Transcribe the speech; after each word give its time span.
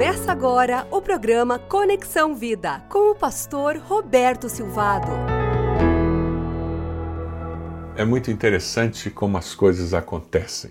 Começa 0.00 0.32
agora 0.32 0.88
o 0.90 1.02
programa 1.02 1.58
Conexão 1.58 2.34
Vida 2.34 2.80
com 2.88 3.10
o 3.10 3.14
pastor 3.14 3.76
Roberto 3.76 4.48
Silvado. 4.48 5.10
É 7.94 8.02
muito 8.02 8.30
interessante 8.30 9.10
como 9.10 9.36
as 9.36 9.54
coisas 9.54 9.92
acontecem, 9.92 10.70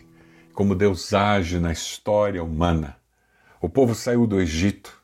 como 0.52 0.74
Deus 0.74 1.14
age 1.14 1.60
na 1.60 1.72
história 1.72 2.44
humana. 2.44 2.98
O 3.62 3.70
povo 3.70 3.94
saiu 3.94 4.26
do 4.26 4.42
Egito, 4.42 5.00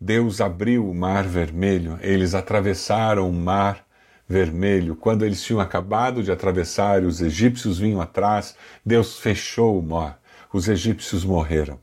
Deus 0.00 0.40
abriu 0.40 0.88
o 0.88 0.94
mar 0.94 1.24
vermelho, 1.24 1.98
eles 2.00 2.34
atravessaram 2.34 3.28
o 3.28 3.32
mar 3.34 3.84
vermelho. 4.26 4.96
Quando 4.96 5.22
eles 5.22 5.44
tinham 5.44 5.60
acabado 5.60 6.22
de 6.22 6.32
atravessar, 6.32 7.02
os 7.02 7.20
egípcios 7.20 7.78
vinham 7.78 8.00
atrás, 8.00 8.56
Deus 8.82 9.18
fechou 9.18 9.78
o 9.78 9.82
mar. 9.82 10.18
Os 10.50 10.66
egípcios 10.66 11.26
morreram. 11.26 11.78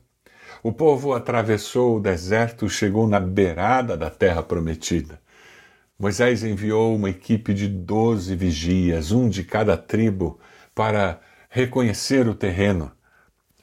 O 0.62 0.72
povo 0.72 1.14
atravessou 1.14 1.96
o 1.96 2.00
deserto, 2.00 2.68
chegou 2.68 3.06
na 3.06 3.20
beirada 3.20 3.96
da 3.96 4.10
terra 4.10 4.42
prometida. 4.42 5.20
Moisés 5.98 6.42
enviou 6.42 6.94
uma 6.94 7.10
equipe 7.10 7.54
de 7.54 7.68
doze 7.68 8.34
vigias, 8.34 9.12
um 9.12 9.28
de 9.28 9.44
cada 9.44 9.76
tribo, 9.76 10.38
para 10.74 11.20
reconhecer 11.48 12.28
o 12.28 12.34
terreno. 12.34 12.90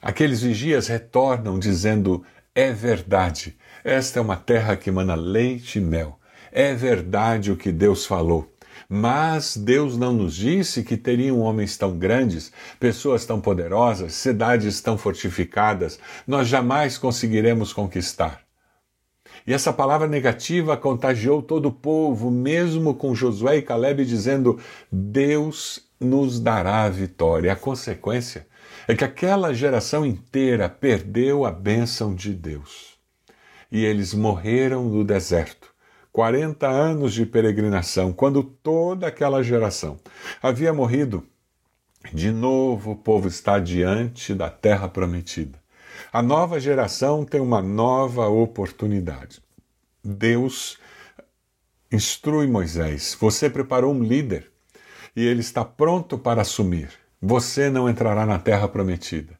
Aqueles 0.00 0.42
vigias 0.42 0.86
retornam 0.86 1.58
dizendo: 1.58 2.24
É 2.54 2.72
verdade, 2.72 3.56
esta 3.84 4.18
é 4.18 4.22
uma 4.22 4.36
terra 4.36 4.76
que 4.76 4.90
mana 4.90 5.14
leite 5.14 5.78
e 5.78 5.82
mel. 5.82 6.18
É 6.52 6.74
verdade 6.74 7.52
o 7.52 7.56
que 7.56 7.70
Deus 7.70 8.06
falou. 8.06 8.55
Mas 8.88 9.56
Deus 9.56 9.96
não 9.96 10.12
nos 10.12 10.34
disse 10.34 10.82
que 10.82 10.96
teriam 10.96 11.40
homens 11.40 11.76
tão 11.76 11.96
grandes, 11.98 12.52
pessoas 12.78 13.24
tão 13.24 13.40
poderosas, 13.40 14.14
cidades 14.14 14.80
tão 14.80 14.96
fortificadas. 14.96 15.98
Nós 16.26 16.48
jamais 16.48 16.96
conseguiremos 16.96 17.72
conquistar. 17.72 18.42
E 19.46 19.52
essa 19.52 19.72
palavra 19.72 20.08
negativa 20.08 20.76
contagiou 20.76 21.40
todo 21.42 21.66
o 21.66 21.72
povo, 21.72 22.30
mesmo 22.30 22.94
com 22.94 23.14
Josué 23.14 23.58
e 23.58 23.62
Caleb 23.62 24.04
dizendo: 24.04 24.58
Deus 24.90 25.88
nos 26.00 26.40
dará 26.40 26.82
a 26.82 26.90
vitória. 26.90 27.52
A 27.52 27.56
consequência 27.56 28.46
é 28.88 28.94
que 28.94 29.04
aquela 29.04 29.54
geração 29.54 30.04
inteira 30.04 30.68
perdeu 30.68 31.44
a 31.44 31.50
bênção 31.50 32.14
de 32.14 32.32
Deus. 32.32 32.96
E 33.70 33.84
eles 33.84 34.14
morreram 34.14 34.84
no 34.84 35.04
deserto 35.04 35.75
40 36.16 36.66
anos 36.66 37.12
de 37.12 37.26
peregrinação, 37.26 38.10
quando 38.10 38.42
toda 38.42 39.06
aquela 39.06 39.42
geração 39.42 39.98
havia 40.42 40.72
morrido, 40.72 41.22
de 42.10 42.30
novo 42.30 42.92
o 42.92 42.96
povo 42.96 43.28
está 43.28 43.58
diante 43.58 44.32
da 44.32 44.48
terra 44.48 44.88
prometida. 44.88 45.60
A 46.10 46.22
nova 46.22 46.58
geração 46.58 47.22
tem 47.22 47.38
uma 47.38 47.60
nova 47.60 48.28
oportunidade. 48.28 49.42
Deus 50.02 50.78
instrui 51.92 52.46
Moisés: 52.46 53.14
você 53.20 53.50
preparou 53.50 53.92
um 53.92 54.02
líder 54.02 54.50
e 55.14 55.22
ele 55.22 55.40
está 55.40 55.66
pronto 55.66 56.16
para 56.16 56.40
assumir. 56.40 56.88
Você 57.20 57.68
não 57.68 57.90
entrará 57.90 58.24
na 58.24 58.38
terra 58.38 58.66
prometida. 58.66 59.38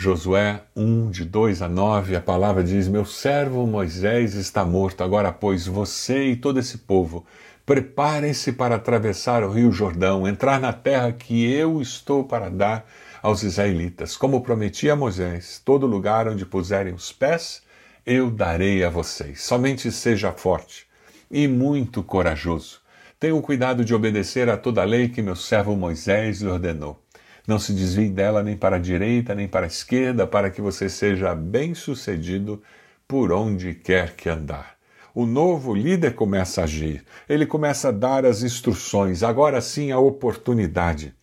Josué 0.00 0.62
1, 0.76 1.10
de 1.10 1.24
2 1.24 1.60
a 1.60 1.68
9, 1.68 2.14
a 2.14 2.20
palavra 2.20 2.62
diz: 2.62 2.86
Meu 2.86 3.04
servo 3.04 3.66
Moisés 3.66 4.34
está 4.34 4.64
morto, 4.64 5.02
agora, 5.02 5.32
pois, 5.32 5.66
você 5.66 6.26
e 6.28 6.36
todo 6.36 6.60
esse 6.60 6.78
povo, 6.78 7.26
preparem-se 7.66 8.52
para 8.52 8.76
atravessar 8.76 9.42
o 9.42 9.50
rio 9.50 9.72
Jordão, 9.72 10.28
entrar 10.28 10.60
na 10.60 10.72
terra 10.72 11.10
que 11.10 11.52
eu 11.52 11.82
estou 11.82 12.22
para 12.22 12.48
dar 12.48 12.86
aos 13.20 13.42
israelitas. 13.42 14.16
Como 14.16 14.40
prometi 14.40 14.88
a 14.88 14.94
Moisés, 14.94 15.60
todo 15.64 15.84
lugar 15.84 16.28
onde 16.28 16.46
puserem 16.46 16.94
os 16.94 17.10
pés, 17.10 17.60
eu 18.06 18.30
darei 18.30 18.84
a 18.84 18.90
vocês. 18.90 19.42
Somente 19.42 19.90
seja 19.90 20.30
forte 20.30 20.86
e 21.28 21.48
muito 21.48 22.04
corajoso. 22.04 22.80
Tenha 23.18 23.42
cuidado 23.42 23.84
de 23.84 23.92
obedecer 23.92 24.48
a 24.48 24.56
toda 24.56 24.80
a 24.80 24.84
lei 24.84 25.08
que 25.08 25.20
meu 25.20 25.34
servo 25.34 25.74
Moisés 25.74 26.40
lhe 26.40 26.48
ordenou. 26.48 27.02
Não 27.48 27.58
se 27.58 27.72
desvie 27.72 28.10
dela 28.10 28.42
nem 28.42 28.58
para 28.58 28.76
a 28.76 28.78
direita 28.78 29.34
nem 29.34 29.48
para 29.48 29.64
a 29.64 29.68
esquerda, 29.68 30.26
para 30.26 30.50
que 30.50 30.60
você 30.60 30.86
seja 30.86 31.34
bem-sucedido 31.34 32.62
por 33.08 33.32
onde 33.32 33.72
quer 33.72 34.14
que 34.14 34.28
andar. 34.28 34.76
O 35.14 35.24
novo 35.24 35.74
líder 35.74 36.14
começa 36.14 36.60
a 36.60 36.64
agir, 36.64 37.02
ele 37.26 37.46
começa 37.46 37.88
a 37.88 37.90
dar 37.90 38.26
as 38.26 38.42
instruções, 38.42 39.22
agora 39.22 39.62
sim 39.62 39.90
a 39.90 39.98
oportunidade. 39.98 41.14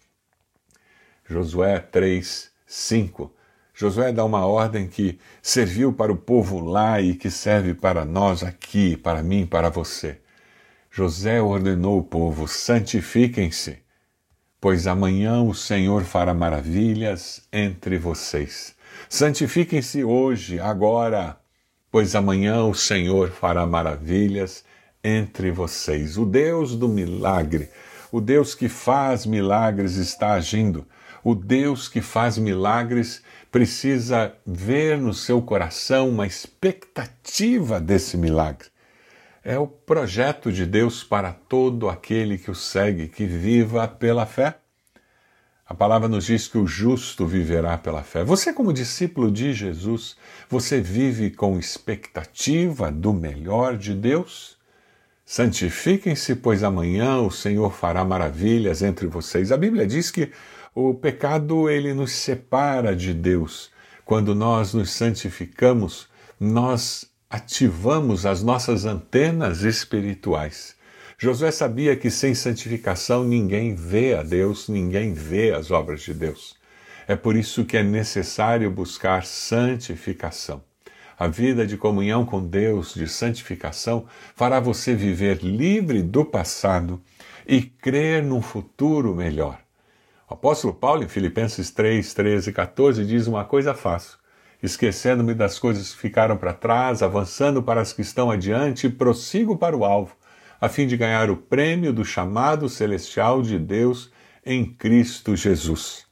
Josué 1.29 1.77
3, 1.77 2.49
5. 2.65 3.31
Josué 3.71 4.11
dá 4.11 4.25
uma 4.25 4.47
ordem 4.47 4.87
que 4.87 5.19
serviu 5.43 5.93
para 5.93 6.11
o 6.11 6.17
povo 6.17 6.59
lá 6.59 6.99
e 6.99 7.13
que 7.13 7.29
serve 7.29 7.75
para 7.75 8.03
nós 8.03 8.41
aqui, 8.41 8.97
para 8.97 9.21
mim, 9.21 9.45
para 9.45 9.69
você. 9.69 10.19
José 10.89 11.39
ordenou 11.39 11.99
o 11.99 12.03
povo: 12.03 12.47
santifiquem-se 12.47 13.84
pois 14.65 14.87
amanhã 14.87 15.43
o 15.43 15.53
Senhor 15.53 16.03
fará 16.05 16.33
maravilhas 16.33 17.43
entre 17.53 17.99
vocês. 17.99 18.73
Santifiquem-se 19.07 20.03
hoje, 20.03 20.59
agora, 20.59 21.37
pois 21.91 22.15
amanhã 22.15 22.63
o 22.63 22.73
Senhor 22.73 23.29
fará 23.29 23.63
maravilhas 23.67 24.65
entre 25.03 25.51
vocês. 25.51 26.17
O 26.17 26.25
Deus 26.25 26.75
do 26.75 26.89
milagre, 26.89 27.69
o 28.11 28.19
Deus 28.19 28.55
que 28.55 28.67
faz 28.67 29.23
milagres 29.23 29.97
está 29.97 30.33
agindo. 30.33 30.83
O 31.23 31.35
Deus 31.35 31.87
que 31.87 32.01
faz 32.01 32.35
milagres 32.39 33.21
precisa 33.51 34.33
ver 34.47 34.97
no 34.97 35.13
seu 35.13 35.43
coração 35.43 36.09
uma 36.09 36.25
expectativa 36.25 37.79
desse 37.79 38.17
milagre 38.17 38.69
é 39.45 39.59
o 39.59 39.67
projeto 39.67 40.51
de 40.51 40.65
Deus 40.65 41.03
para 41.03 41.31
todo 41.31 41.87
aquele 41.87 42.35
que 42.35 42.49
o 42.49 42.55
segue, 42.55 43.07
que 43.07 43.27
viva 43.27 43.87
pela 43.87 44.25
fé. 44.25 44.57
A 45.67 45.73
palavra 45.75 46.07
nos 46.07 46.25
diz 46.25 46.47
que 46.47 46.57
o 46.57 46.65
justo 46.65 47.27
viverá 47.27 47.77
pela 47.77 48.01
fé. 48.01 48.23
Você, 48.23 48.51
como 48.51 48.73
discípulo 48.73 49.31
de 49.31 49.53
Jesus, 49.53 50.17
você 50.49 50.81
vive 50.81 51.29
com 51.29 51.59
expectativa 51.59 52.91
do 52.91 53.13
melhor 53.13 53.77
de 53.77 53.93
Deus? 53.93 54.57
Santifiquem-se, 55.23 56.35
pois 56.35 56.63
amanhã 56.63 57.17
o 57.19 57.29
Senhor 57.29 57.71
fará 57.71 58.03
maravilhas 58.03 58.81
entre 58.81 59.05
vocês. 59.05 59.51
A 59.51 59.57
Bíblia 59.57 59.85
diz 59.85 60.09
que 60.09 60.31
o 60.73 60.95
pecado 60.95 61.69
ele 61.69 61.93
nos 61.93 62.11
separa 62.13 62.95
de 62.95 63.13
Deus. 63.13 63.71
Quando 64.03 64.33
nós 64.33 64.73
nos 64.73 64.89
santificamos, 64.91 66.07
nós 66.39 67.14
ativamos 67.35 68.25
as 68.25 68.41
nossas 68.41 68.85
antenas 68.85 69.63
espirituais. 69.63 70.73
Josué 71.17 71.51
sabia 71.51 71.93
que 71.93 72.09
sem 72.09 72.33
santificação 72.33 73.25
ninguém 73.25 73.75
vê 73.75 74.15
a 74.15 74.23
Deus, 74.23 74.69
ninguém 74.69 75.13
vê 75.13 75.51
as 75.51 75.69
obras 75.69 76.01
de 76.01 76.13
Deus. 76.13 76.55
É 77.05 77.13
por 77.13 77.35
isso 77.35 77.65
que 77.65 77.75
é 77.75 77.83
necessário 77.83 78.71
buscar 78.71 79.25
santificação. 79.25 80.63
A 81.19 81.27
vida 81.27 81.67
de 81.67 81.75
comunhão 81.75 82.25
com 82.25 82.41
Deus, 82.41 82.93
de 82.93 83.05
santificação, 83.05 84.05
fará 84.33 84.61
você 84.61 84.95
viver 84.95 85.43
livre 85.43 86.01
do 86.01 86.23
passado 86.23 87.01
e 87.45 87.61
crer 87.61 88.23
num 88.23 88.41
futuro 88.41 89.13
melhor. 89.13 89.59
O 90.29 90.35
apóstolo 90.35 90.73
Paulo, 90.73 91.03
em 91.03 91.09
Filipenses 91.09 91.69
3, 91.69 92.13
13 92.13 92.49
e 92.49 92.53
14, 92.53 93.05
diz 93.05 93.27
uma 93.27 93.43
coisa 93.43 93.73
fácil 93.73 94.17
esquecendo-me 94.65 95.33
das 95.33 95.59
coisas 95.59 95.93
que 95.93 96.01
ficaram 96.01 96.37
para 96.37 96.53
trás, 96.53 97.01
avançando 97.01 97.61
para 97.61 97.81
as 97.81 97.93
que 97.93 98.01
estão 98.01 98.31
adiante, 98.31 98.89
prossigo 98.89 99.57
para 99.57 99.75
o 99.75 99.85
alvo, 99.85 100.15
a 100.59 100.67
fim 100.67 100.87
de 100.87 100.97
ganhar 100.97 101.29
o 101.29 101.37
prêmio 101.37 101.93
do 101.93 102.03
chamado 102.03 102.67
celestial 102.67 103.41
de 103.41 103.59
Deus 103.59 104.11
em 104.45 104.65
Cristo 104.65 105.35
Jesus. 105.35 106.05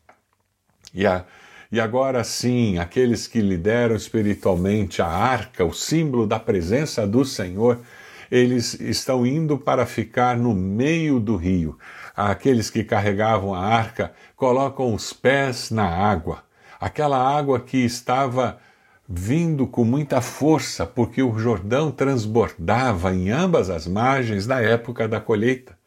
E, 0.94 1.06
a, 1.06 1.26
e 1.72 1.80
agora 1.80 2.24
sim, 2.24 2.78
aqueles 2.78 3.28
que 3.28 3.42
lideram 3.42 3.96
espiritualmente 3.96 5.02
a 5.02 5.08
arca, 5.08 5.66
o 5.66 5.74
símbolo 5.74 6.28
da 6.28 6.40
presença 6.40 7.08
do 7.08 7.26
Senhor, 7.26 7.80
eles 8.30 8.80
estão 8.80 9.26
indo 9.26 9.58
para 9.58 9.86
ficar 9.86 10.38
no 10.38 10.54
meio 10.54 11.20
do 11.20 11.36
rio. 11.36 11.78
Aqueles 12.16 12.70
que 12.70 12.84
carregavam 12.84 13.54
a 13.54 13.64
arca 13.64 14.14
colocam 14.36 14.94
os 14.94 15.14
pés 15.14 15.72
na 15.72 15.88
água 15.88 16.44
aquela 16.84 17.18
água 17.18 17.62
que 17.62 17.78
estava 17.78 18.58
vindo 19.08 19.66
com 19.66 19.86
muita 19.86 20.20
força, 20.20 20.86
porque 20.86 21.24
o 21.24 21.40
Jordão 21.40 21.90
transbordava 21.90 23.16
em 23.16 23.30
ambas 23.30 23.70
as 23.70 23.88
margens 23.88 24.46
na 24.46 24.60
época 24.60 25.08
da 25.08 25.22
colheita. 25.22 25.78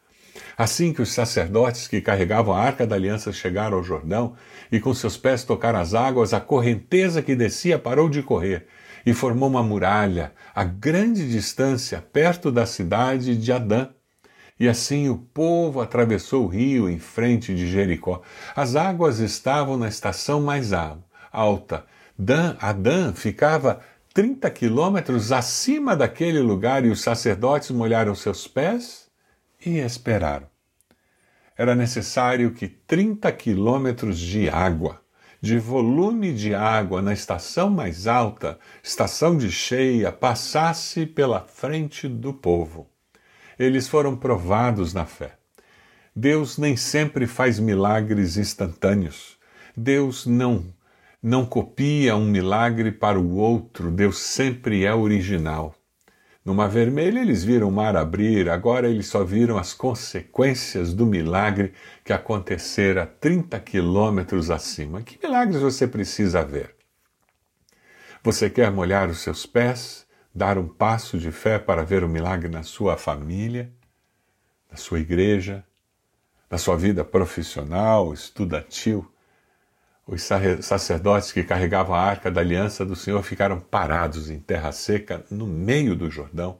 Assim 0.57 0.91
que 0.91 1.01
os 1.03 1.13
sacerdotes 1.13 1.87
que 1.87 2.01
carregavam 2.01 2.55
a 2.55 2.59
arca 2.59 2.87
da 2.87 2.95
aliança 2.95 3.31
chegaram 3.31 3.77
ao 3.77 3.83
Jordão 3.83 4.33
e 4.71 4.79
com 4.79 4.91
seus 4.91 5.15
pés 5.15 5.43
tocaram 5.43 5.79
as 5.79 5.93
águas, 5.93 6.33
a 6.33 6.39
correnteza 6.39 7.21
que 7.21 7.35
descia 7.35 7.77
parou 7.77 8.09
de 8.09 8.23
correr 8.23 8.65
e 9.05 9.13
formou 9.13 9.49
uma 9.49 9.61
muralha 9.61 10.31
a 10.55 10.63
grande 10.63 11.29
distância 11.29 12.03
perto 12.11 12.51
da 12.51 12.65
cidade 12.65 13.37
de 13.37 13.51
Adã. 13.51 13.89
E 14.59 14.67
assim 14.67 15.07
o 15.09 15.17
povo 15.17 15.81
atravessou 15.81 16.45
o 16.45 16.47
rio 16.47 16.89
em 16.89 16.97
frente 16.97 17.53
de 17.53 17.69
Jericó. 17.69 18.21
As 18.55 18.75
águas 18.75 19.19
estavam 19.19 19.77
na 19.77 19.87
estação 19.87 20.41
mais 20.41 20.71
alta. 21.31 21.85
Dan, 22.17 22.55
Adã 22.59 23.13
ficava 23.13 23.81
30 24.13 24.49
quilômetros 24.49 25.31
acima 25.31 25.95
daquele 25.95 26.39
lugar 26.39 26.83
e 26.83 26.89
os 26.89 27.01
sacerdotes 27.01 27.69
molharam 27.69 28.15
seus 28.15 28.47
pés 28.47 29.07
e 29.63 29.77
esperaram. 29.77 30.47
Era 31.55 31.75
necessário 31.75 32.51
que 32.51 32.67
30 32.67 33.31
quilômetros 33.31 34.17
de 34.17 34.49
água, 34.49 34.99
de 35.39 35.59
volume 35.59 36.33
de 36.33 36.55
água 36.55 36.99
na 36.99 37.13
estação 37.13 37.69
mais 37.69 38.07
alta, 38.07 38.57
estação 38.83 39.37
de 39.37 39.51
cheia, 39.51 40.11
passasse 40.11 41.05
pela 41.05 41.41
frente 41.41 42.07
do 42.07 42.33
povo. 42.33 42.89
Eles 43.57 43.87
foram 43.87 44.15
provados 44.15 44.93
na 44.93 45.05
fé. 45.05 45.33
Deus 46.15 46.57
nem 46.57 46.75
sempre 46.75 47.27
faz 47.27 47.59
milagres 47.59 48.37
instantâneos. 48.37 49.37
Deus 49.75 50.25
não 50.25 50.65
não 51.21 51.45
copia 51.45 52.15
um 52.15 52.25
milagre 52.25 52.91
para 52.91 53.19
o 53.19 53.35
outro, 53.35 53.91
Deus 53.91 54.19
sempre 54.19 54.85
é 54.85 54.93
original. 54.93 55.75
No 56.45 56.53
Mar 56.53 56.69
Vermelho 56.69 57.19
eles 57.19 57.43
viram 57.43 57.67
o 57.67 57.71
mar 57.71 57.97
abrir, 57.97 58.49
agora 58.49 58.87
eles 58.87 59.07
só 59.07 59.23
viram 59.23 59.57
as 59.57 59.73
consequências 59.73 60.93
do 60.93 61.05
milagre 61.05 61.73
que 62.05 62.13
acontecera 62.13 63.05
30 63.05 63.59
quilômetros 63.59 64.49
acima. 64.49 65.01
Que 65.01 65.19
milagres 65.21 65.61
você 65.61 65.85
precisa 65.85 66.45
ver? 66.45 66.73
Você 68.23 68.49
quer 68.49 68.71
molhar 68.71 69.09
os 69.09 69.19
seus 69.19 69.45
pés, 69.45 70.06
dar 70.37 70.59
um 70.59 70.67
passo 70.67 71.17
de 71.17 71.31
fé 71.31 71.57
para 71.57 71.83
ver 71.83 72.03
o 72.03 72.07
milagre 72.07 72.47
na 72.47 72.61
sua 72.61 72.95
família, 72.95 73.73
na 74.69 74.77
sua 74.77 74.99
igreja, 74.99 75.65
na 76.47 76.59
sua 76.59 76.77
vida 76.77 77.03
profissional, 77.03 78.13
estudantil? 78.13 79.11
Os 80.05 80.21
sacerdotes 80.61 81.31
que 81.31 81.43
carregavam 81.43 81.95
a 81.95 82.01
arca 82.01 82.29
da 82.29 82.39
aliança 82.39 82.85
do 82.85 82.95
Senhor 82.95 83.23
ficaram 83.23 83.59
parados 83.59 84.29
em 84.29 84.39
terra 84.39 84.71
seca, 84.71 85.25
no 85.31 85.47
meio 85.47 85.95
do 85.95 86.09
Jordão, 86.09 86.59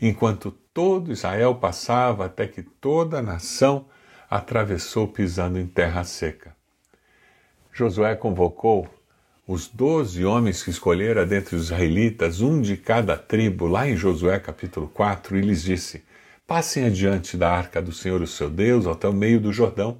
enquanto 0.00 0.52
todo 0.52 1.10
Israel 1.10 1.56
passava 1.56 2.26
até 2.26 2.46
que 2.46 2.62
toda 2.62 3.18
a 3.18 3.22
nação 3.22 3.88
atravessou 4.30 5.08
pisando 5.08 5.58
em 5.58 5.66
terra 5.66 6.04
seca. 6.04 6.54
Josué 7.72 8.14
convocou 8.14 8.88
os 9.48 9.68
doze 9.68 10.24
homens 10.24 10.60
que 10.60 10.70
escolhera 10.70 11.24
dentre 11.24 11.54
os 11.54 11.66
israelitas, 11.66 12.40
um 12.40 12.60
de 12.60 12.76
cada 12.76 13.16
tribo, 13.16 13.68
lá 13.68 13.88
em 13.88 13.96
Josué 13.96 14.40
capítulo 14.40 14.88
4, 14.88 15.36
e 15.36 15.40
lhes 15.40 15.62
disse: 15.62 16.02
Passem 16.44 16.84
adiante 16.84 17.36
da 17.36 17.52
arca 17.52 17.80
do 17.80 17.92
Senhor, 17.92 18.20
o 18.20 18.26
seu 18.26 18.50
Deus, 18.50 18.88
até 18.88 19.06
o 19.06 19.12
meio 19.12 19.38
do 19.38 19.52
Jordão. 19.52 19.98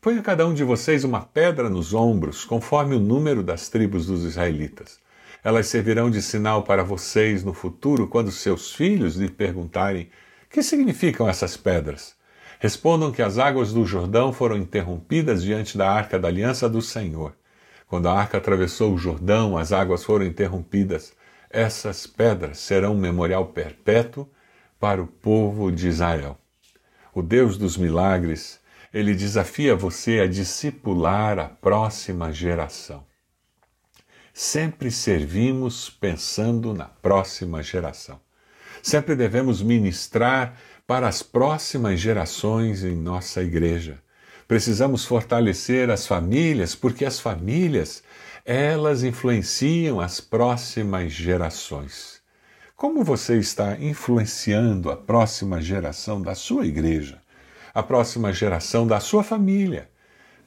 Ponha 0.00 0.22
cada 0.22 0.46
um 0.46 0.54
de 0.54 0.62
vocês 0.62 1.02
uma 1.02 1.22
pedra 1.22 1.68
nos 1.68 1.92
ombros, 1.92 2.44
conforme 2.44 2.94
o 2.94 3.00
número 3.00 3.42
das 3.42 3.68
tribos 3.68 4.06
dos 4.06 4.22
israelitas. 4.22 5.00
Elas 5.42 5.66
servirão 5.66 6.08
de 6.08 6.22
sinal 6.22 6.62
para 6.62 6.84
vocês 6.84 7.42
no 7.42 7.52
futuro, 7.52 8.06
quando 8.06 8.30
seus 8.30 8.72
filhos 8.72 9.16
lhe 9.16 9.28
perguntarem: 9.28 10.08
que 10.48 10.62
significam 10.62 11.28
essas 11.28 11.56
pedras? 11.56 12.14
Respondam 12.60 13.10
que 13.10 13.22
as 13.22 13.38
águas 13.38 13.72
do 13.72 13.84
Jordão 13.84 14.32
foram 14.32 14.56
interrompidas 14.56 15.42
diante 15.42 15.76
da 15.76 15.90
arca 15.90 16.16
da 16.16 16.28
aliança 16.28 16.68
do 16.68 16.80
Senhor. 16.80 17.34
Quando 17.88 18.06
a 18.08 18.12
arca 18.12 18.36
atravessou 18.36 18.94
o 18.94 18.98
Jordão, 18.98 19.56
as 19.56 19.72
águas 19.72 20.04
foram 20.04 20.26
interrompidas. 20.26 21.14
Essas 21.48 22.06
pedras 22.06 22.58
serão 22.58 22.94
um 22.94 22.98
memorial 22.98 23.46
perpétuo 23.46 24.28
para 24.78 25.02
o 25.02 25.06
povo 25.06 25.72
de 25.72 25.88
Israel. 25.88 26.38
O 27.14 27.22
Deus 27.22 27.56
dos 27.56 27.78
milagres 27.78 28.60
ele 28.92 29.14
desafia 29.14 29.74
você 29.74 30.20
a 30.20 30.26
discipular 30.26 31.38
a 31.38 31.48
próxima 31.48 32.30
geração. 32.30 33.04
Sempre 34.34 34.90
servimos 34.90 35.90
pensando 35.90 36.72
na 36.74 36.84
próxima 36.84 37.62
geração. 37.62 38.20
Sempre 38.82 39.16
devemos 39.16 39.62
ministrar 39.62 40.56
para 40.86 41.08
as 41.08 41.22
próximas 41.22 41.98
gerações 41.98 42.84
em 42.84 42.94
nossa 42.94 43.42
igreja. 43.42 43.98
Precisamos 44.48 45.04
fortalecer 45.04 45.90
as 45.90 46.06
famílias, 46.06 46.74
porque 46.74 47.04
as 47.04 47.20
famílias, 47.20 48.02
elas 48.44 49.04
influenciam 49.04 50.00
as 50.00 50.20
próximas 50.20 51.12
gerações. 51.12 52.20
Como 52.74 53.04
você 53.04 53.38
está 53.38 53.76
influenciando 53.78 54.90
a 54.90 54.96
próxima 54.96 55.60
geração 55.60 56.20
da 56.20 56.34
sua 56.34 56.66
igreja? 56.66 57.20
a 57.78 57.82
próxima 57.82 58.32
geração 58.32 58.88
da 58.88 58.98
sua 58.98 59.22
família. 59.22 59.88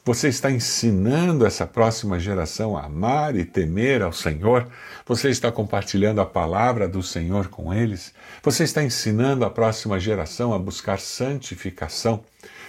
Você 0.04 0.30
está 0.30 0.50
ensinando 0.50 1.46
essa 1.46 1.68
próxima 1.68 2.20
geração 2.20 2.76
a 2.76 2.86
amar 2.86 3.36
e 3.36 3.46
temer 3.46 4.02
ao 4.02 4.12
Senhor? 4.12 4.68
Você 5.06 5.30
está 5.30 5.52
compartilhando 5.52 6.20
a 6.20 6.26
palavra 6.26 6.88
do 6.88 7.04
Senhor 7.04 7.50
com 7.50 7.72
eles? 7.72 8.12
Você 8.42 8.64
está 8.64 8.82
ensinando 8.82 9.46
a 9.46 9.50
próxima 9.52 10.00
geração 10.00 10.56
a 10.56 10.58
buscar 10.58 11.00
santificação? 11.00 12.24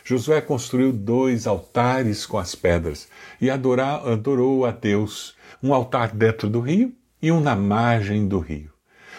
Josué 0.05 0.43
construiu 0.43 0.93
dois 0.93 1.47
altares 1.47 2.27
com 2.27 2.37
as 2.37 2.55
pedras 2.55 3.09
e 3.41 3.49
adorar, 3.49 4.07
adorou 4.07 4.67
a 4.67 4.71
Deus, 4.71 5.35
um 5.63 5.73
altar 5.73 6.15
dentro 6.15 6.51
do 6.51 6.61
rio 6.61 6.93
e 7.23 7.33
um 7.33 7.41
na 7.41 7.57
margem 7.57 8.29
do 8.29 8.41
rio. 8.41 8.71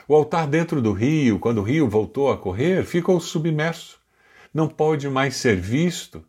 O 0.07 0.13
altar 0.13 0.45
dentro 0.45 0.83
do 0.83 0.93
rio, 0.93 1.39
quando 1.39 1.61
o 1.61 1.63
rio 1.63 1.89
voltou 1.89 2.31
a 2.31 2.37
correr, 2.37 2.85
ficou 2.85 3.19
submerso 3.19 4.03
não 4.53 4.67
pode 4.67 5.09
mais 5.09 5.35
ser 5.35 5.55
visto, 5.55 6.23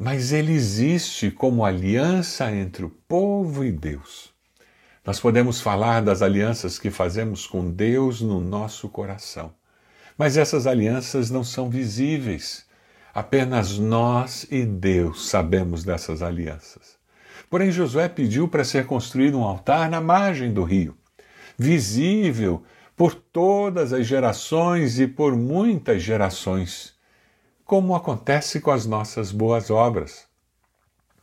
mas 0.00 0.32
ele 0.32 0.54
existe 0.54 1.30
como 1.30 1.62
aliança 1.62 2.50
entre 2.50 2.86
o 2.86 2.88
povo 2.88 3.62
e 3.62 3.70
Deus. 3.70 4.32
Nós 5.04 5.20
podemos 5.20 5.60
falar 5.60 6.00
das 6.00 6.22
alianças 6.22 6.78
que 6.78 6.90
fazemos 6.90 7.46
com 7.46 7.70
Deus 7.70 8.22
no 8.22 8.40
nosso 8.40 8.88
coração, 8.88 9.52
mas 10.16 10.38
essas 10.38 10.66
alianças 10.66 11.28
não 11.28 11.44
são 11.44 11.68
visíveis. 11.68 12.64
Apenas 13.12 13.78
nós 13.78 14.46
e 14.50 14.64
Deus 14.64 15.28
sabemos 15.28 15.84
dessas 15.84 16.22
alianças. 16.22 16.96
Porém, 17.50 17.70
Josué 17.70 18.08
pediu 18.08 18.48
para 18.48 18.64
ser 18.64 18.86
construído 18.86 19.38
um 19.38 19.44
altar 19.44 19.90
na 19.90 20.00
margem 20.00 20.50
do 20.50 20.64
rio, 20.64 20.96
visível 21.58 22.62
por 22.96 23.14
todas 23.14 23.92
as 23.92 24.06
gerações 24.06 24.98
e 24.98 25.06
por 25.06 25.36
muitas 25.36 26.02
gerações 26.02 26.98
como 27.70 27.94
acontece 27.94 28.60
com 28.60 28.72
as 28.72 28.84
nossas 28.84 29.30
boas 29.30 29.70
obras. 29.70 30.24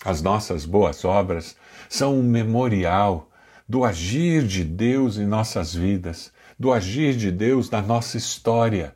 As 0.06 0.22
nossas 0.22 0.66
boas 0.66 1.04
obras 1.04 1.58
são 1.90 2.18
um 2.18 2.24
memorial 2.24 3.30
do 3.68 3.84
agir 3.84 4.48
de 4.48 4.64
Deus 4.64 5.18
em 5.18 5.26
nossas 5.26 5.76
vidas, 5.76 6.32
do 6.58 6.72
agir 6.72 7.18
de 7.18 7.34
Deus 7.34 7.70
na 7.70 7.82
nossa 7.82 8.16
história. 8.16 8.96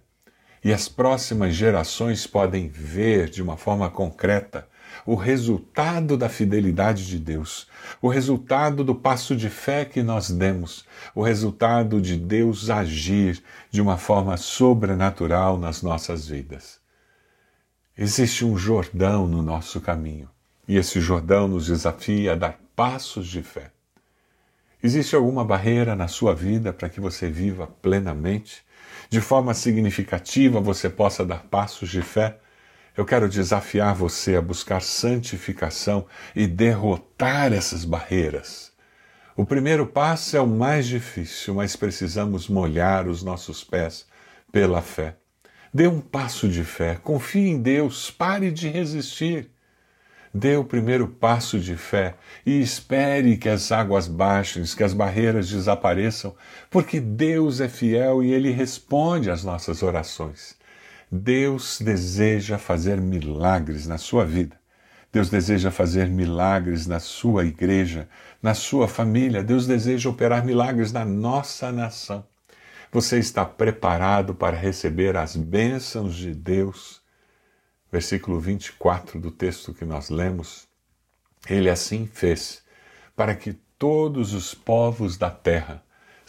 E 0.63 0.71
as 0.71 0.87
próximas 0.87 1.53
gerações 1.53 2.25
podem 2.25 2.69
ver 2.69 3.29
de 3.29 3.43
uma 3.43 3.57
forma 3.57 3.89
concreta 3.89 4.65
o 5.05 5.15
resultado 5.15 6.15
da 6.15 6.29
fidelidade 6.29 7.05
de 7.05 7.19
Deus, 7.19 7.67
o 8.01 8.07
resultado 8.07 8.81
do 8.81 8.95
passo 8.95 9.35
de 9.35 9.49
fé 9.49 9.83
que 9.83 10.01
nós 10.01 10.31
demos, 10.31 10.85
o 11.13 11.21
resultado 11.21 11.99
de 11.99 12.15
Deus 12.15 12.69
agir 12.69 13.43
de 13.69 13.81
uma 13.81 13.97
forma 13.97 14.37
sobrenatural 14.37 15.57
nas 15.57 15.81
nossas 15.81 16.25
vidas. 16.25 16.80
Existe 18.03 18.43
um 18.43 18.57
Jordão 18.57 19.27
no 19.27 19.43
nosso 19.43 19.79
caminho 19.79 20.27
e 20.67 20.75
esse 20.75 20.99
Jordão 20.99 21.47
nos 21.47 21.67
desafia 21.67 22.31
a 22.31 22.35
dar 22.35 22.59
passos 22.75 23.27
de 23.27 23.43
fé. 23.43 23.69
Existe 24.81 25.15
alguma 25.15 25.45
barreira 25.45 25.95
na 25.95 26.07
sua 26.07 26.33
vida 26.33 26.73
para 26.73 26.89
que 26.89 26.99
você 26.99 27.29
viva 27.29 27.67
plenamente? 27.67 28.63
De 29.07 29.21
forma 29.21 29.53
significativa 29.53 30.59
você 30.59 30.89
possa 30.89 31.23
dar 31.23 31.43
passos 31.43 31.89
de 31.89 32.01
fé? 32.01 32.39
Eu 32.97 33.05
quero 33.05 33.29
desafiar 33.29 33.93
você 33.93 34.35
a 34.35 34.41
buscar 34.41 34.81
santificação 34.81 36.07
e 36.35 36.47
derrotar 36.47 37.53
essas 37.53 37.85
barreiras. 37.85 38.71
O 39.37 39.45
primeiro 39.45 39.85
passo 39.85 40.35
é 40.35 40.41
o 40.41 40.47
mais 40.47 40.87
difícil, 40.87 41.53
mas 41.53 41.75
precisamos 41.75 42.47
molhar 42.47 43.07
os 43.07 43.21
nossos 43.21 43.63
pés 43.63 44.07
pela 44.51 44.81
fé. 44.81 45.20
Dê 45.73 45.87
um 45.87 46.01
passo 46.01 46.49
de 46.49 46.65
fé, 46.65 46.99
confie 47.01 47.47
em 47.47 47.61
Deus, 47.61 48.11
pare 48.11 48.51
de 48.51 48.67
resistir. 48.67 49.49
Dê 50.33 50.57
o 50.57 50.65
primeiro 50.65 51.07
passo 51.07 51.57
de 51.59 51.77
fé 51.77 52.15
e 52.45 52.59
espere 52.59 53.37
que 53.37 53.47
as 53.47 53.71
águas 53.71 54.05
baixem, 54.05 54.63
que 54.63 54.83
as 54.83 54.93
barreiras 54.93 55.49
desapareçam, 55.49 56.35
porque 56.69 56.99
Deus 56.99 57.61
é 57.61 57.69
fiel 57.69 58.21
e 58.21 58.33
Ele 58.33 58.51
responde 58.51 59.29
às 59.29 59.45
nossas 59.45 59.81
orações. 59.81 60.57
Deus 61.09 61.79
deseja 61.79 62.57
fazer 62.57 62.99
milagres 62.99 63.87
na 63.87 63.97
sua 63.97 64.25
vida. 64.25 64.59
Deus 65.11 65.29
deseja 65.29 65.71
fazer 65.71 66.07
milagres 66.07 66.85
na 66.85 66.99
sua 66.99 67.45
igreja, 67.45 68.09
na 68.43 68.53
sua 68.53 68.89
família. 68.89 69.41
Deus 69.41 69.67
deseja 69.67 70.09
operar 70.09 70.45
milagres 70.45 70.91
na 70.91 71.05
nossa 71.05 71.71
nação. 71.71 72.30
Você 72.91 73.19
está 73.19 73.45
preparado 73.45 74.35
para 74.35 74.57
receber 74.57 75.15
as 75.15 75.35
bênçãos 75.35 76.15
de 76.15 76.33
Deus? 76.33 77.01
Versículo 77.91 78.39
24 78.39 79.19
do 79.19 79.31
texto 79.31 79.73
que 79.73 79.85
nós 79.85 80.09
lemos. 80.09 80.67
Ele 81.49 81.69
assim 81.69 82.05
fez, 82.05 82.63
para 83.15 83.33
que 83.35 83.53
todos 83.77 84.33
os 84.33 84.53
povos 84.53 85.17
da 85.17 85.29
terra 85.29 85.83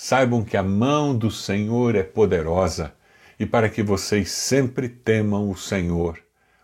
Saibam 0.04 0.42
que 0.45 0.57
a 0.57 0.64
mão 0.64 1.16
do 1.16 1.31
Senhor 1.31 1.95
é 1.95 2.02
poderosa 2.02 2.92
e 3.38 3.47
para 3.47 3.69
que 3.69 3.85
vocês 3.85 4.33
sempre 4.33 4.88
temam 4.88 5.49
o 5.49 5.57
Senhor, 5.57 6.19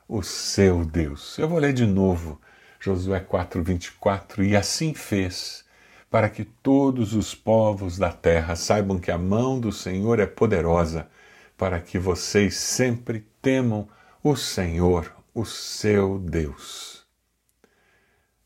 o 0.09 0.25
seu 0.25 0.85
Deus. 0.85 1.39
Eu 1.39 1.49
vou 1.49 1.61
ler 1.61 1.73
de 1.73 1.87
novo 1.87 2.41
Josué 2.81 3.21
4:24 3.21 4.43
e 4.43 4.57
assim 4.57 4.93
fez, 4.93 5.65
para 6.11 6.29
que 6.29 6.45
todos 6.45 7.15
os 7.15 7.35
povos 7.35 7.99
da 7.99 8.11
terra 8.11 8.57
saibam 8.57 8.99
que 8.99 9.11
a 9.11 9.19
mão 9.19 9.61
do 9.61 9.71
Senhor 9.71 10.19
é 10.21 10.27
poderosa, 10.27 11.09
para 11.57 11.81
que 11.81 11.99
vocês 11.99 12.57
sempre 12.57 13.27
temam 13.43 13.89
o 14.23 14.35
Senhor, 14.37 15.13
o 15.35 15.45
seu 15.45 16.19
Deus. 16.19 16.99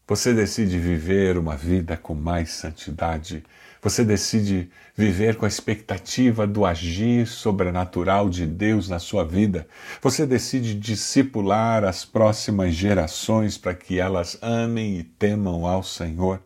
Você 0.06 0.34
decide 0.34 0.78
viver 0.78 1.38
uma 1.38 1.56
vida 1.56 1.96
com 1.96 2.14
mais 2.14 2.50
santidade. 2.50 3.44
Você 3.80 4.04
decide 4.04 4.70
viver 4.94 5.36
com 5.36 5.44
a 5.44 5.48
expectativa 5.48 6.46
do 6.46 6.66
agir 6.66 7.26
sobrenatural 7.26 8.28
de 8.28 8.44
Deus 8.44 8.88
na 8.88 8.98
sua 8.98 9.24
vida. 9.24 9.66
Você 10.02 10.26
decide 10.26 10.74
discipular 10.74 11.84
as 11.84 12.04
próximas 12.04 12.74
gerações 12.74 13.56
para 13.56 13.74
que 13.74 13.98
elas 13.98 14.36
amem 14.42 14.98
e 14.98 15.04
temam 15.04 15.66
ao 15.66 15.82
Senhor. 15.82 16.42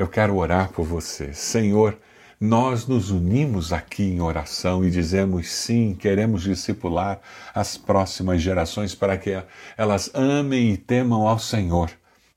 Eu 0.00 0.08
quero 0.08 0.34
orar 0.38 0.72
por 0.72 0.86
você. 0.86 1.34
Senhor, 1.34 1.98
nós 2.40 2.86
nos 2.86 3.10
unimos 3.10 3.70
aqui 3.70 4.04
em 4.04 4.22
oração 4.22 4.82
e 4.82 4.90
dizemos 4.90 5.50
sim, 5.50 5.94
queremos 5.94 6.40
discipular 6.40 7.20
as 7.54 7.76
próximas 7.76 8.40
gerações 8.40 8.94
para 8.94 9.18
que 9.18 9.38
elas 9.76 10.10
amem 10.14 10.72
e 10.72 10.78
temam 10.78 11.28
ao 11.28 11.38
Senhor. 11.38 11.90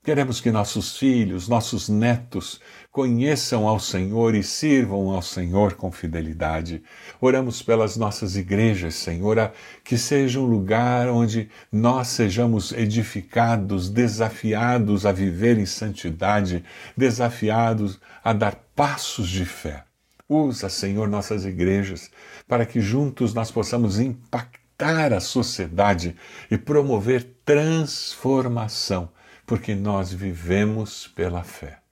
Queremos 0.04 0.42
que 0.42 0.52
nossos 0.52 0.98
filhos, 0.98 1.48
nossos 1.48 1.88
netos 1.88 2.60
conheçam 2.94 3.66
ao 3.66 3.80
Senhor 3.80 4.36
e 4.36 4.42
sirvam 4.44 5.10
ao 5.10 5.20
Senhor 5.20 5.74
com 5.74 5.90
fidelidade. 5.90 6.80
Oramos 7.20 7.60
pelas 7.60 7.96
nossas 7.96 8.36
igrejas, 8.36 8.94
Senhor, 8.94 9.50
que 9.82 9.98
seja 9.98 10.38
um 10.38 10.46
lugar 10.46 11.08
onde 11.08 11.50
nós 11.72 12.06
sejamos 12.06 12.70
edificados, 12.70 13.90
desafiados 13.90 15.04
a 15.04 15.10
viver 15.10 15.58
em 15.58 15.66
santidade, 15.66 16.64
desafiados 16.96 17.98
a 18.22 18.32
dar 18.32 18.54
passos 18.76 19.28
de 19.28 19.44
fé. 19.44 19.82
Usa, 20.28 20.68
Senhor, 20.68 21.08
nossas 21.08 21.44
igrejas 21.44 22.12
para 22.46 22.64
que 22.64 22.80
juntos 22.80 23.34
nós 23.34 23.50
possamos 23.50 23.98
impactar 23.98 25.12
a 25.12 25.18
sociedade 25.18 26.14
e 26.48 26.56
promover 26.56 27.24
transformação 27.44 29.08
porque 29.44 29.74
nós 29.74 30.12
vivemos 30.12 31.08
pela 31.08 31.42
fé. 31.42 31.83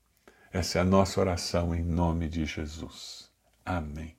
Essa 0.53 0.79
é 0.79 0.83
a 0.83 0.85
nossa 0.85 1.19
oração 1.19 1.75
em 1.75 1.83
nome 1.83 2.29
de 2.29 2.45
Jesus. 2.45 3.31
Amém. 3.65 4.15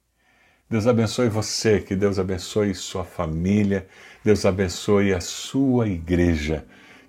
Deus 0.67 0.87
abençoe 0.87 1.29
você, 1.29 1.79
que 1.79 1.95
Deus 1.95 2.17
abençoe 2.17 2.73
sua 2.73 3.03
família, 3.03 3.87
Deus 4.23 4.43
abençoe 4.43 5.13
a 5.13 5.21
sua 5.21 5.87
igreja, 5.87 6.65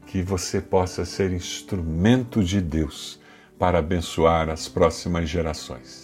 que 0.06 0.20
você 0.20 0.60
possa 0.60 1.06
ser 1.06 1.32
instrumento 1.32 2.44
de 2.44 2.60
Deus 2.60 3.18
para 3.58 3.78
abençoar 3.78 4.50
as 4.50 4.68
próximas 4.68 5.30
gerações. 5.30 6.03